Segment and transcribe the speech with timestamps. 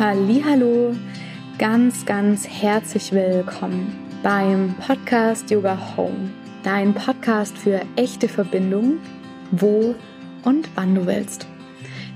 [0.00, 0.94] Hallo,
[1.58, 6.30] ganz ganz herzlich willkommen beim Podcast Yoga Home,
[6.62, 8.98] dein Podcast für echte Verbindung,
[9.50, 9.96] wo
[10.44, 11.48] und wann du willst.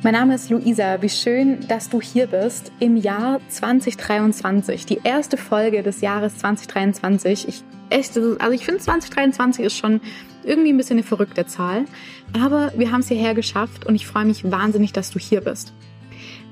[0.04, 1.02] Mein Name ist Luisa.
[1.02, 7.48] Wie schön, dass du hier bist im Jahr 2023, die erste Folge des Jahres 2023.
[7.48, 10.00] Ich echt, also ich finde 2023 ist schon
[10.44, 11.86] irgendwie ein bisschen eine verrückte Zahl,
[12.32, 15.72] aber wir haben es hierher geschafft und ich freue mich wahnsinnig, dass du hier bist.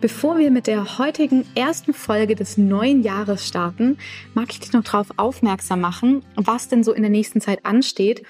[0.00, 3.98] Bevor wir mit der heutigen ersten Folge des neuen Jahres starten,
[4.34, 8.22] mag ich dich noch darauf aufmerksam machen, was denn so in der nächsten Zeit ansteht,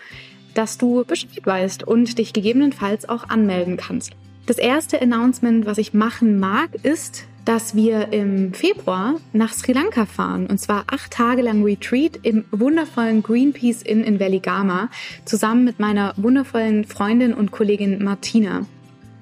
[0.54, 4.12] dass du Bescheid weißt und dich gegebenenfalls auch anmelden kannst.
[4.46, 10.06] Das erste Announcement, was ich machen mag, ist, dass wir im Februar nach Sri Lanka
[10.06, 14.90] fahren und zwar acht Tage lang Retreat im wundervollen Greenpeace Inn in Veligama
[15.24, 18.66] zusammen mit meiner wundervollen Freundin und Kollegin Martina.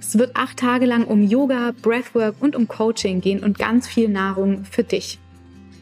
[0.01, 4.09] Es wird acht Tage lang um Yoga, Breathwork und um Coaching gehen und ganz viel
[4.09, 5.19] Nahrung für dich.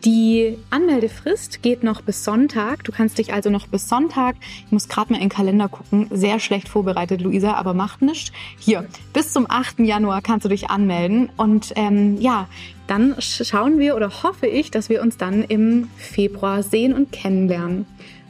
[0.04, 2.84] Die Anmeldefrist geht noch bis Sonntag.
[2.84, 6.06] Du kannst dich also noch bis Sonntag, ich muss gerade mal in den Kalender gucken,
[6.12, 8.30] sehr schlecht vorbereitet, Luisa, aber macht nichts.
[8.58, 9.80] Hier, bis zum 8.
[9.80, 11.30] Januar kannst du dich anmelden.
[11.36, 12.46] Und ähm, ja,
[12.86, 17.86] dann schauen wir oder hoffe ich, dass wir uns dann im Februar sehen und kennenlernen.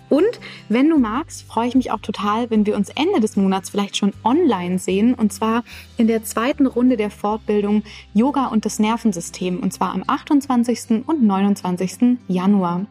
[0.09, 3.71] Und wenn du magst, freue ich mich auch total, wenn wir uns Ende des Monats
[3.71, 5.15] vielleicht schon online sehen.
[5.15, 5.65] Und zwar
[5.97, 7.83] in der zweiten Runde der Fortbildung
[8.15, 9.59] Yoga und das Nervensystem.
[9.61, 11.05] Und zwar am 28.
[11.07, 12.19] und 29.
[12.29, 12.87] Januar.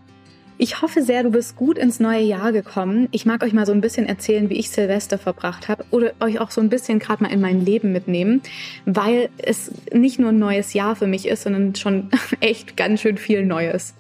[0.58, 3.10] Ich hoffe sehr, du bist gut ins neue Jahr gekommen.
[3.12, 6.40] Ich mag euch mal so ein bisschen erzählen, wie ich Silvester verbracht habe oder euch
[6.40, 8.42] auch so ein bisschen gerade mal in mein Leben mitnehmen,
[8.86, 13.18] weil es nicht nur ein neues Jahr für mich ist, sondern schon echt ganz schön
[13.18, 13.96] viel Neues.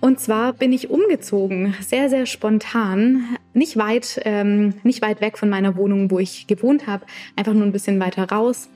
[0.00, 5.50] Und zwar bin ich umgezogen, sehr, sehr spontan, nicht weit, ähm, nicht weit weg von
[5.50, 7.04] meiner Wohnung, wo ich gewohnt habe,
[7.36, 8.70] einfach nur ein bisschen weiter raus.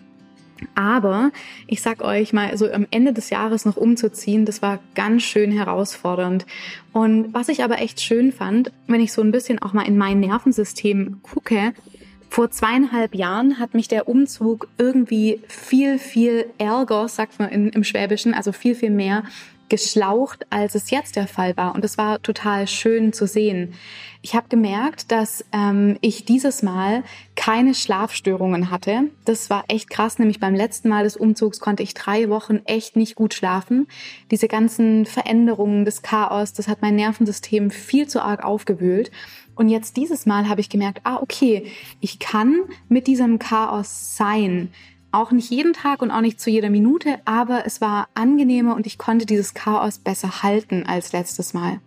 [0.74, 1.30] Aber
[1.66, 5.50] ich sag euch mal, so am Ende des Jahres noch umzuziehen, das war ganz schön
[5.50, 6.46] herausfordernd.
[6.92, 9.98] Und was ich aber echt schön fand, wenn ich so ein bisschen auch mal in
[9.98, 11.72] mein Nervensystem gucke,
[12.28, 17.84] vor zweieinhalb Jahren hat mich der Umzug irgendwie viel, viel ärger, sagt man in, im
[17.84, 19.22] Schwäbischen, also viel, viel mehr
[19.68, 21.74] geschlaucht, als es jetzt der Fall war.
[21.74, 23.74] Und es war total schön zu sehen.
[24.22, 27.02] Ich habe gemerkt, dass ähm, ich dieses Mal
[27.36, 29.10] keine Schlafstörungen hatte.
[29.26, 32.96] Das war echt krass, nämlich beim letzten Mal des Umzugs konnte ich drei Wochen echt
[32.96, 33.86] nicht gut schlafen.
[34.30, 39.10] Diese ganzen Veränderungen, das Chaos, das hat mein Nervensystem viel zu arg aufgewühlt.
[39.56, 41.66] Und jetzt dieses Mal habe ich gemerkt, ah, okay,
[42.00, 44.70] ich kann mit diesem Chaos sein.
[45.14, 48.84] Auch nicht jeden Tag und auch nicht zu jeder Minute, aber es war angenehmer und
[48.84, 51.78] ich konnte dieses Chaos besser halten als letztes Mal.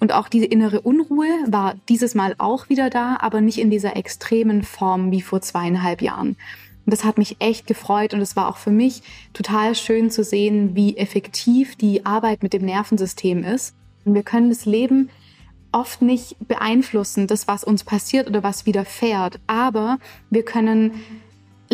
[0.00, 3.96] Und auch diese innere Unruhe war dieses Mal auch wieder da, aber nicht in dieser
[3.96, 6.28] extremen Form wie vor zweieinhalb Jahren.
[6.86, 9.02] Und das hat mich echt gefreut und es war auch für mich
[9.34, 13.74] total schön zu sehen, wie effektiv die Arbeit mit dem Nervensystem ist.
[14.06, 15.10] Und wir können das Leben
[15.70, 19.98] oft nicht beeinflussen, das, was uns passiert oder was widerfährt, aber
[20.30, 20.92] wir können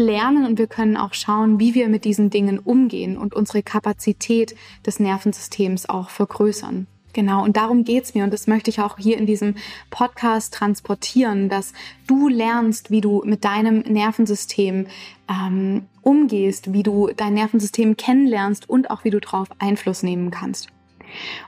[0.01, 4.55] lernen und wir können auch schauen, wie wir mit diesen Dingen umgehen und unsere Kapazität
[4.85, 6.87] des Nervensystems auch vergrößern.
[7.13, 9.57] Genau, und darum geht's mir und das möchte ich auch hier in diesem
[9.91, 11.73] Podcast transportieren, dass
[12.07, 14.87] du lernst, wie du mit deinem Nervensystem
[15.29, 20.69] ähm, umgehst, wie du dein Nervensystem kennenlernst und auch wie du darauf Einfluss nehmen kannst.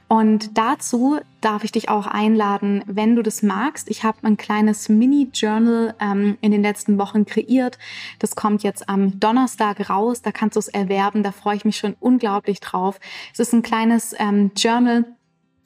[0.08, 3.88] Und dazu darf ich dich auch einladen, wenn du das magst.
[3.90, 7.78] Ich habe ein kleines Mini-Journal ähm, in den letzten Wochen kreiert.
[8.18, 10.22] Das kommt jetzt am Donnerstag raus.
[10.22, 11.22] Da kannst du es erwerben.
[11.22, 13.00] Da freue ich mich schon unglaublich drauf.
[13.32, 15.04] Es ist ein kleines ähm, Journal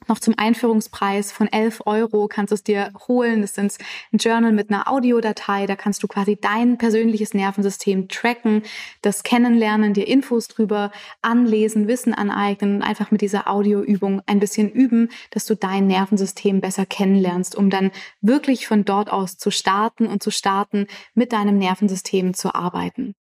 [0.07, 3.41] noch zum Einführungspreis von 11 Euro kannst du es dir holen.
[3.41, 3.79] Das ist
[4.11, 5.65] ein Journal mit einer Audiodatei.
[5.65, 8.63] Da kannst du quasi dein persönliches Nervensystem tracken,
[9.01, 10.91] das kennenlernen, dir Infos drüber
[11.21, 16.61] anlesen, Wissen aneignen und einfach mit dieser Audioübung ein bisschen üben, dass du dein Nervensystem
[16.61, 17.91] besser kennenlernst, um dann
[18.21, 23.15] wirklich von dort aus zu starten und zu starten, mit deinem Nervensystem zu arbeiten.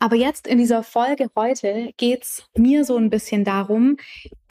[0.00, 3.96] Aber jetzt in dieser Folge heute geht's mir so ein bisschen darum,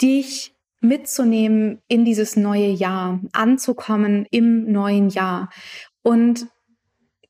[0.01, 5.49] dich mitzunehmen in dieses neue Jahr, anzukommen im neuen Jahr.
[6.03, 6.47] Und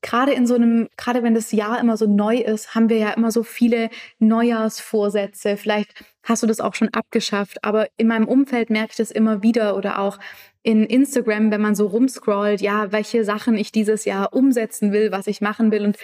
[0.00, 3.10] gerade in so einem, gerade wenn das Jahr immer so neu ist, haben wir ja
[3.10, 5.56] immer so viele Neujahrsvorsätze.
[5.56, 5.92] Vielleicht
[6.22, 9.76] hast du das auch schon abgeschafft, aber in meinem Umfeld merke ich das immer wieder
[9.76, 10.18] oder auch
[10.62, 15.26] in Instagram, wenn man so rumscrollt, ja, welche Sachen ich dieses Jahr umsetzen will, was
[15.26, 15.84] ich machen will.
[15.84, 15.96] Und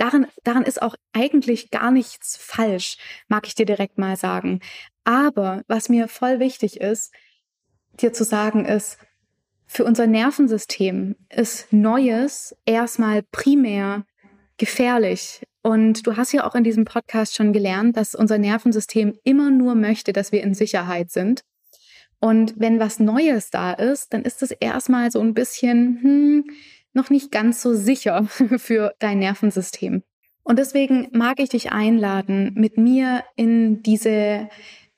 [0.00, 2.96] daran, daran ist auch eigentlich gar nichts falsch,
[3.28, 4.60] mag ich dir direkt mal sagen.
[5.04, 7.12] Aber was mir voll wichtig ist,
[8.00, 8.98] dir zu sagen, ist,
[9.66, 14.04] für unser Nervensystem ist Neues erstmal primär
[14.56, 15.46] gefährlich.
[15.62, 19.76] Und du hast ja auch in diesem Podcast schon gelernt, dass unser Nervensystem immer nur
[19.76, 21.44] möchte, dass wir in Sicherheit sind.
[22.18, 26.44] Und wenn was Neues da ist, dann ist es erstmal so ein bisschen hm,
[26.92, 28.24] noch nicht ganz so sicher
[28.58, 30.02] für dein Nervensystem.
[30.42, 34.48] Und deswegen mag ich dich einladen, mit mir in diese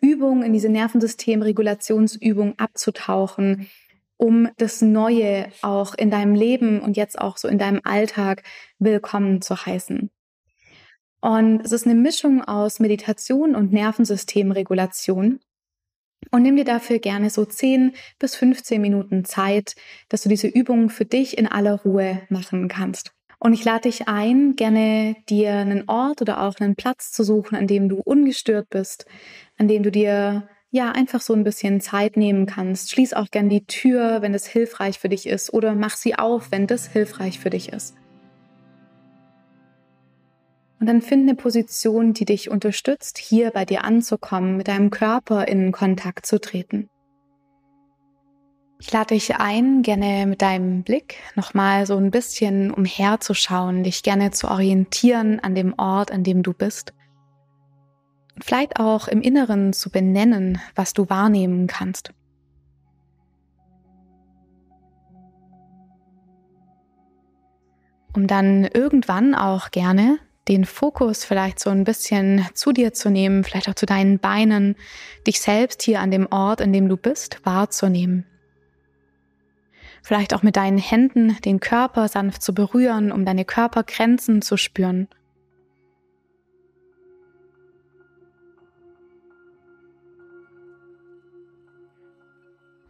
[0.00, 3.68] Übung, in diese Nervensystemregulationsübung abzutauchen,
[4.16, 8.44] um das Neue auch in deinem Leben und jetzt auch so in deinem Alltag
[8.78, 10.10] willkommen zu heißen.
[11.20, 15.40] Und es ist eine Mischung aus Meditation und Nervensystemregulation.
[16.30, 19.74] Und nimm dir dafür gerne so 10 bis 15 Minuten Zeit,
[20.08, 23.12] dass du diese Übung für dich in aller Ruhe machen kannst.
[23.38, 27.56] Und ich lade dich ein, gerne dir einen Ort oder auch einen Platz zu suchen,
[27.56, 29.04] an dem du ungestört bist,
[29.58, 32.92] an dem du dir ja einfach so ein bisschen Zeit nehmen kannst.
[32.92, 36.52] Schließ auch gerne die Tür, wenn es hilfreich für dich ist, oder mach sie auf,
[36.52, 37.96] wenn das hilfreich für dich ist.
[40.82, 45.46] Und dann finde eine Position, die dich unterstützt, hier bei dir anzukommen, mit deinem Körper
[45.46, 46.90] in Kontakt zu treten.
[48.80, 54.32] Ich lade dich ein, gerne mit deinem Blick nochmal so ein bisschen umherzuschauen, dich gerne
[54.32, 56.92] zu orientieren an dem Ort, an dem du bist.
[58.40, 62.12] Vielleicht auch im Inneren zu benennen, was du wahrnehmen kannst.
[68.16, 70.18] Um dann irgendwann auch gerne
[70.48, 74.76] den Fokus vielleicht so ein bisschen zu dir zu nehmen, vielleicht auch zu deinen Beinen,
[75.26, 78.26] dich selbst hier an dem Ort, an dem du bist, wahrzunehmen
[80.02, 85.08] vielleicht auch mit deinen Händen den Körper sanft zu berühren, um deine Körpergrenzen zu spüren.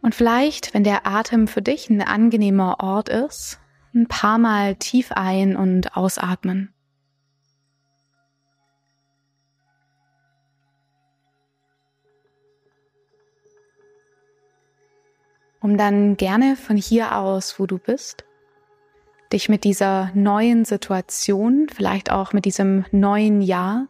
[0.01, 3.59] Und vielleicht, wenn der Atem für dich ein angenehmer Ort ist,
[3.95, 6.73] ein paar Mal tief ein- und ausatmen.
[15.63, 18.25] Um dann gerne von hier aus, wo du bist,
[19.31, 23.87] dich mit dieser neuen Situation, vielleicht auch mit diesem neuen Jahr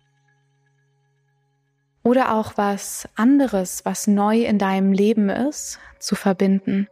[2.04, 6.88] oder auch was anderes, was neu in deinem Leben ist, zu verbinden.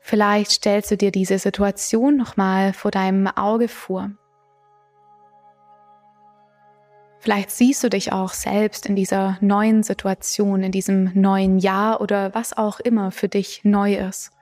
[0.00, 4.10] Vielleicht stellst du dir diese Situation nochmal vor deinem Auge vor.
[7.20, 12.34] Vielleicht siehst du dich auch selbst in dieser neuen Situation, in diesem neuen Jahr oder
[12.34, 14.32] was auch immer für dich neu ist.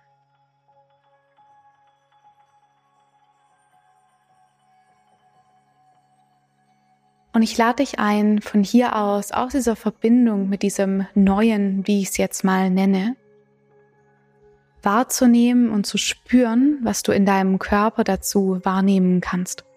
[7.33, 12.01] Und ich lade dich ein, von hier aus, aus dieser Verbindung mit diesem Neuen, wie
[12.01, 13.17] ich es jetzt mal nenne,
[14.83, 19.68] wahrzunehmen und zu spüren, was du in deinem Körper dazu wahrnehmen kannst.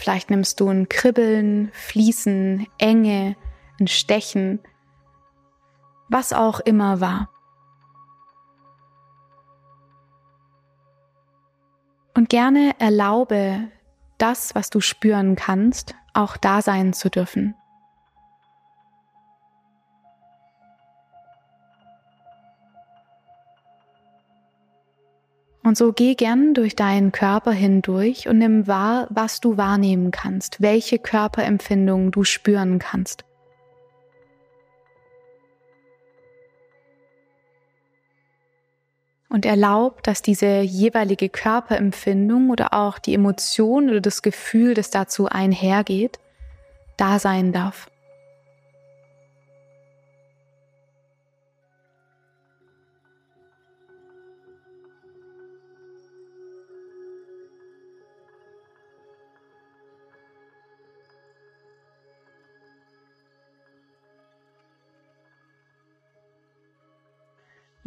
[0.00, 3.36] Vielleicht nimmst du ein Kribbeln, Fließen, Enge,
[3.78, 4.58] ein Stechen,
[6.08, 7.28] was auch immer war.
[12.16, 13.70] Und gerne erlaube
[14.16, 17.54] das, was du spüren kannst, auch da sein zu dürfen.
[25.62, 30.62] Und so geh gern durch deinen Körper hindurch und nimm wahr, was du wahrnehmen kannst,
[30.62, 33.24] welche Körperempfindungen du spüren kannst.
[39.28, 45.26] Und erlaub, dass diese jeweilige Körperempfindung oder auch die Emotion oder das Gefühl, das dazu
[45.26, 46.18] einhergeht,
[46.96, 47.88] da sein darf.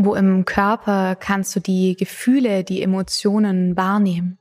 [0.06, 4.38] Wo im Körper kannst du die Gefühle, die Emotionen wahrnehmen?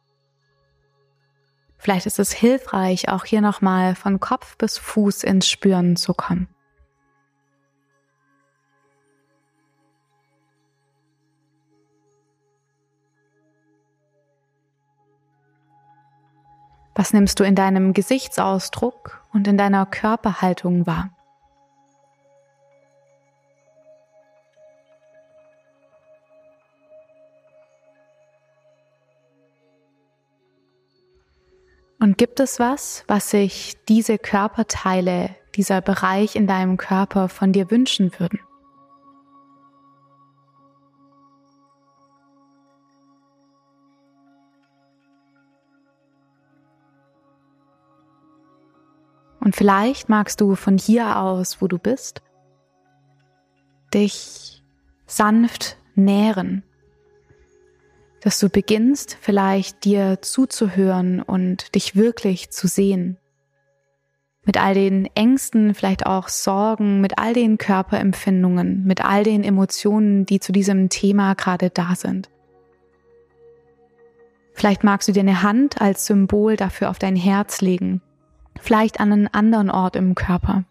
[1.78, 6.48] Vielleicht ist es hilfreich, auch hier nochmal von Kopf bis Fuß ins Spüren zu kommen.
[16.96, 21.10] Was nimmst du in deinem Gesichtsausdruck und in deiner Körperhaltung wahr?
[32.02, 37.70] Und gibt es was, was sich diese Körperteile, dieser Bereich in deinem Körper von dir
[37.70, 38.40] wünschen würden?
[49.38, 52.20] Und vielleicht magst du von hier aus, wo du bist,
[53.94, 54.64] dich
[55.06, 56.64] sanft nähren
[58.22, 63.18] dass du beginnst vielleicht dir zuzuhören und dich wirklich zu sehen.
[64.44, 70.24] Mit all den Ängsten, vielleicht auch Sorgen, mit all den Körperempfindungen, mit all den Emotionen,
[70.24, 72.30] die zu diesem Thema gerade da sind.
[74.54, 78.02] Vielleicht magst du dir eine Hand als Symbol dafür auf dein Herz legen,
[78.60, 80.64] vielleicht an einen anderen Ort im Körper.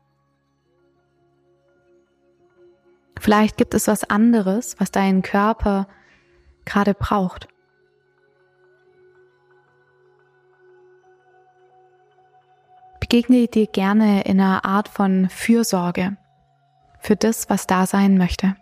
[3.20, 5.88] Vielleicht gibt es was anderes, was dein Körper
[6.66, 7.48] gerade braucht.
[13.00, 16.16] Begegne dir gerne in einer Art von Fürsorge
[17.02, 18.56] für das, was da sein möchte.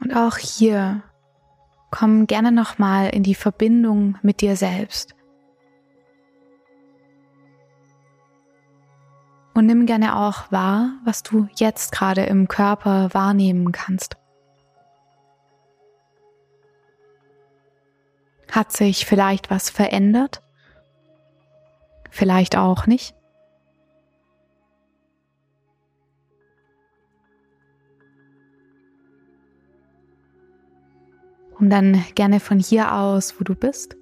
[0.00, 1.04] Und auch hier
[1.92, 5.14] komm gerne nochmal in die Verbindung mit dir selbst.
[9.54, 14.16] Und nimm gerne auch wahr, was du jetzt gerade im Körper wahrnehmen kannst.
[18.50, 20.42] Hat sich vielleicht was verändert?
[22.10, 23.14] Vielleicht auch nicht?
[31.62, 33.96] Um dann gerne von hier aus, wo du bist,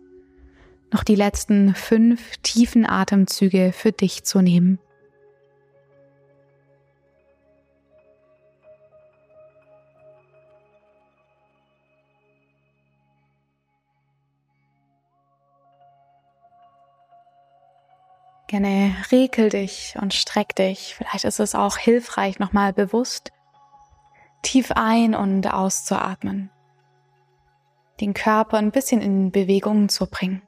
[0.91, 4.79] noch die letzten fünf tiefen Atemzüge für dich zu nehmen.
[18.47, 20.95] Gerne rekel dich und streck dich.
[20.97, 23.33] Vielleicht ist es auch hilfreich, nochmal bewusst
[24.41, 26.51] tief ein- und auszuatmen
[28.01, 30.43] den Körper ein bisschen in Bewegung zu bringen.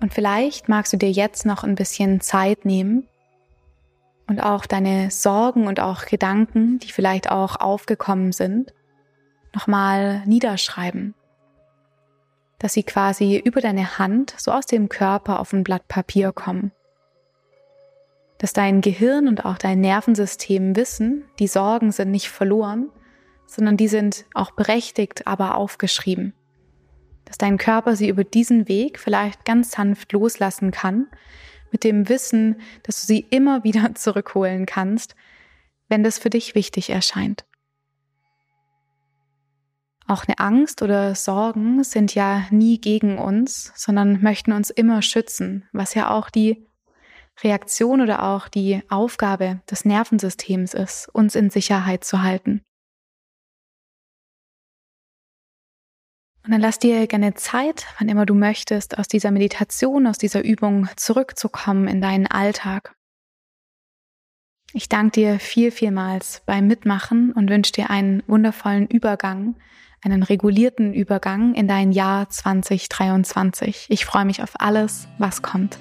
[0.00, 3.08] Und vielleicht magst du dir jetzt noch ein bisschen Zeit nehmen
[4.28, 8.72] und auch deine Sorgen und auch Gedanken, die vielleicht auch aufgekommen sind,
[9.54, 11.14] nochmal niederschreiben.
[12.58, 16.72] Dass sie quasi über deine Hand so aus dem Körper auf ein Blatt Papier kommen
[18.38, 22.90] dass dein Gehirn und auch dein Nervensystem wissen, die Sorgen sind nicht verloren,
[23.46, 26.34] sondern die sind auch berechtigt, aber aufgeschrieben.
[27.24, 31.08] Dass dein Körper sie über diesen Weg vielleicht ganz sanft loslassen kann,
[31.72, 35.14] mit dem Wissen, dass du sie immer wieder zurückholen kannst,
[35.88, 37.44] wenn das für dich wichtig erscheint.
[40.08, 45.68] Auch eine Angst oder Sorgen sind ja nie gegen uns, sondern möchten uns immer schützen,
[45.72, 46.65] was ja auch die
[47.42, 52.62] Reaktion oder auch die Aufgabe des Nervensystems ist, uns in Sicherheit zu halten.
[56.46, 60.44] Und dann lass dir gerne Zeit, wann immer du möchtest, aus dieser Meditation, aus dieser
[60.44, 62.94] Übung zurückzukommen in deinen Alltag.
[64.72, 69.56] Ich danke dir viel, vielmals beim Mitmachen und wünsche dir einen wundervollen Übergang,
[70.02, 73.86] einen regulierten Übergang in dein Jahr 2023.
[73.88, 75.80] Ich freue mich auf alles, was kommt.